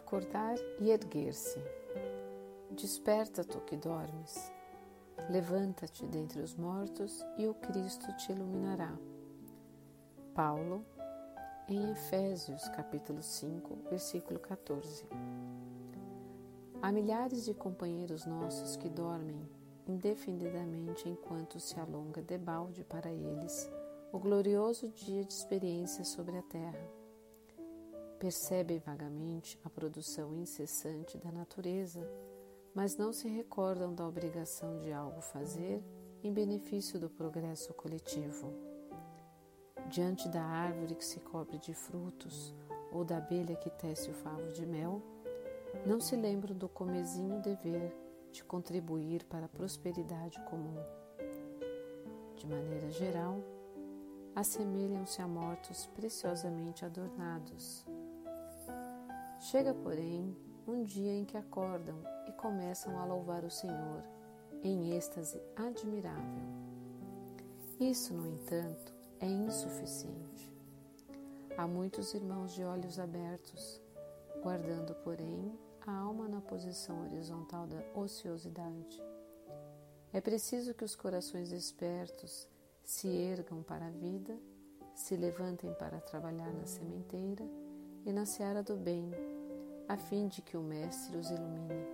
acordar 0.00 0.56
e 0.80 0.90
erguer-se. 0.90 1.62
Desperta, 2.70 3.44
tu 3.44 3.60
que 3.60 3.76
dormes. 3.76 4.50
Levanta-te 5.28 6.06
dentre 6.06 6.40
os 6.40 6.54
mortos 6.56 7.24
e 7.36 7.46
o 7.46 7.54
Cristo 7.54 8.10
te 8.16 8.32
iluminará. 8.32 8.92
Paulo, 10.34 10.84
em 11.68 11.90
Efésios 11.92 12.66
capítulo 12.70 13.22
5, 13.22 13.90
versículo 13.90 14.40
14. 14.40 15.04
Há 16.80 16.90
milhares 16.90 17.44
de 17.44 17.52
companheiros 17.52 18.24
nossos 18.24 18.76
que 18.76 18.88
dormem 18.88 19.46
indefinidamente 19.86 21.08
enquanto 21.08 21.60
se 21.60 21.78
alonga 21.78 22.22
debalde 22.22 22.84
para 22.84 23.12
eles 23.12 23.70
o 24.12 24.18
glorioso 24.18 24.88
dia 24.88 25.24
de 25.24 25.32
experiência 25.32 26.04
sobre 26.04 26.38
a 26.38 26.42
terra. 26.42 26.99
Percebem 28.20 28.78
vagamente 28.78 29.58
a 29.64 29.70
produção 29.70 30.36
incessante 30.36 31.16
da 31.16 31.32
natureza, 31.32 32.06
mas 32.74 32.94
não 32.94 33.14
se 33.14 33.26
recordam 33.26 33.94
da 33.94 34.06
obrigação 34.06 34.78
de 34.78 34.92
algo 34.92 35.22
fazer 35.22 35.82
em 36.22 36.30
benefício 36.30 37.00
do 37.00 37.08
progresso 37.08 37.72
coletivo. 37.72 38.52
Diante 39.88 40.28
da 40.28 40.42
árvore 40.42 40.96
que 40.96 41.04
se 41.04 41.18
cobre 41.18 41.58
de 41.58 41.72
frutos 41.72 42.54
ou 42.92 43.06
da 43.06 43.16
abelha 43.16 43.56
que 43.56 43.70
tece 43.70 44.10
o 44.10 44.14
favo 44.14 44.52
de 44.52 44.66
mel, 44.66 45.00
não 45.86 45.98
se 45.98 46.14
lembram 46.14 46.54
do 46.54 46.68
comezinho 46.68 47.40
dever 47.40 47.90
de 48.30 48.44
contribuir 48.44 49.24
para 49.24 49.46
a 49.46 49.48
prosperidade 49.48 50.38
comum. 50.44 50.76
De 52.36 52.46
maneira 52.46 52.90
geral, 52.90 53.42
assemelham-se 54.36 55.22
a 55.22 55.26
mortos 55.26 55.86
preciosamente 55.86 56.84
adornados. 56.84 57.86
Chega, 59.50 59.74
porém, 59.74 60.36
um 60.64 60.84
dia 60.84 61.12
em 61.12 61.24
que 61.24 61.36
acordam 61.36 61.96
e 62.28 62.30
começam 62.34 62.96
a 63.00 63.04
louvar 63.04 63.42
o 63.42 63.50
Senhor 63.50 64.04
em 64.62 64.92
êxtase 64.96 65.42
admirável. 65.56 66.44
Isso, 67.80 68.14
no 68.14 68.28
entanto, 68.28 68.94
é 69.18 69.26
insuficiente. 69.26 70.54
Há 71.56 71.66
muitos 71.66 72.14
irmãos 72.14 72.54
de 72.54 72.62
olhos 72.62 73.00
abertos, 73.00 73.82
guardando, 74.40 74.94
porém, 75.02 75.52
a 75.84 75.98
alma 75.98 76.28
na 76.28 76.40
posição 76.40 77.02
horizontal 77.02 77.66
da 77.66 77.82
ociosidade. 78.00 79.02
É 80.12 80.20
preciso 80.20 80.74
que 80.74 80.84
os 80.84 80.94
corações 80.94 81.50
espertos 81.50 82.46
se 82.84 83.08
ergam 83.08 83.64
para 83.64 83.88
a 83.88 83.90
vida, 83.90 84.38
se 84.94 85.16
levantem 85.16 85.74
para 85.74 86.00
trabalhar 86.00 86.52
na 86.52 86.66
sementeira 86.66 87.44
e 88.06 88.12
na 88.12 88.24
seara 88.24 88.62
do 88.62 88.76
bem, 88.76 89.10
a 89.90 89.96
fim 89.96 90.28
de 90.28 90.40
que 90.40 90.56
o 90.56 90.62
Mestre 90.62 91.16
os 91.16 91.28
ilumine. 91.30 91.84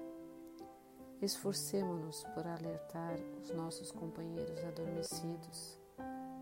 Esforcemo-nos 1.23 2.25
por 2.35 2.47
alertar 2.47 3.17
os 3.41 3.51
nossos 3.53 3.91
companheiros 3.91 4.63
adormecidos, 4.67 5.79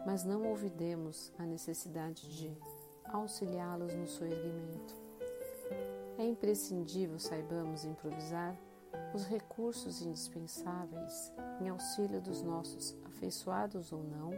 mas 0.05 0.25
não 0.25 0.51
olvidemos 0.51 1.33
a 1.39 1.45
necessidade 1.45 2.29
de 2.37 2.59
auxiliá-los 3.05 3.95
no 3.95 4.09
soerguimento. 4.09 4.97
É 6.19 6.25
imprescindível 6.25 7.21
saibamos 7.21 7.85
improvisar 7.85 8.59
os 9.15 9.25
recursos 9.25 10.03
indispensáveis 10.03 11.33
em 11.61 11.69
auxílio 11.69 12.21
dos 12.21 12.43
nossos 12.43 12.97
afeiçoados 13.05 13.93
ou 13.93 14.03
não, 14.03 14.33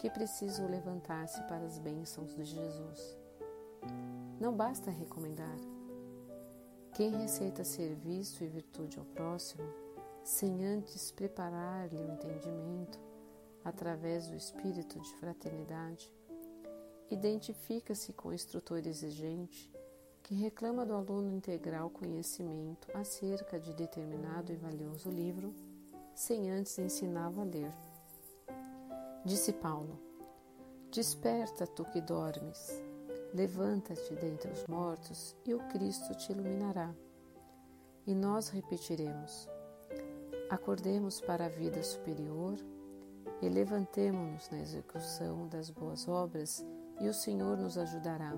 que 0.00 0.10
precisam 0.10 0.68
levantar-se 0.68 1.40
para 1.44 1.64
as 1.64 1.78
bênçãos 1.78 2.34
de 2.34 2.42
Jesus. 2.42 3.16
Não 4.40 4.52
basta 4.52 4.90
recomendar. 4.90 5.79
Quem 6.94 7.16
receita 7.16 7.64
serviço 7.64 8.44
e 8.44 8.48
virtude 8.48 8.98
ao 8.98 9.04
próximo, 9.04 9.62
sem 10.24 10.64
antes 10.64 11.10
preparar-lhe 11.12 11.96
o 11.96 12.12
entendimento, 12.12 12.98
através 13.64 14.28
do 14.28 14.36
espírito 14.36 14.98
de 14.98 15.14
fraternidade, 15.14 16.12
identifica-se 17.10 18.12
com 18.12 18.28
o 18.28 18.34
instrutor 18.34 18.86
exigente 18.86 19.70
que 20.22 20.34
reclama 20.34 20.86
do 20.86 20.94
aluno 20.94 21.32
integral 21.32 21.90
conhecimento 21.90 22.88
acerca 22.94 23.58
de 23.58 23.72
determinado 23.74 24.52
e 24.52 24.56
valioso 24.56 25.10
livro, 25.10 25.54
sem 26.14 26.50
antes 26.50 26.78
ensiná-lo 26.78 27.40
a 27.40 27.44
ler. 27.44 27.72
Disse 29.24 29.52
Paulo: 29.52 29.98
Desperta, 30.90 31.66
tu 31.66 31.84
que 31.84 32.00
dormes, 32.00 32.80
levanta-te 33.34 34.14
dentre 34.16 34.50
os 34.50 34.66
mortos 34.66 35.36
e 35.46 35.54
o 35.54 35.58
Cristo 35.68 36.14
te 36.14 36.32
iluminará. 36.32 36.94
E 38.06 38.14
nós 38.14 38.48
repetiremos: 38.48 39.48
Acordemos 40.48 41.20
para 41.20 41.46
a 41.46 41.48
vida 41.48 41.82
superior 41.82 42.58
e 43.40 43.48
levantemo-nos 43.48 44.50
na 44.50 44.60
execução 44.60 45.48
das 45.48 45.70
boas 45.70 46.08
obras, 46.08 46.64
e 47.00 47.08
o 47.08 47.14
Senhor 47.14 47.56
nos 47.56 47.78
ajudará 47.78 48.34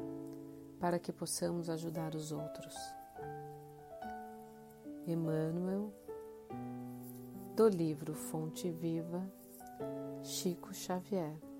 para 0.79 0.99
que 0.99 1.13
possamos 1.13 1.69
ajudar 1.71 2.15
os 2.15 2.33
outros. 2.33 2.75
Emmanuel, 5.07 5.93
do 7.57 7.69
livro 7.69 8.15
Fonte 8.15 8.71
Viva, 8.71 9.23
Chico 10.23 10.73
Xavier. 10.73 11.52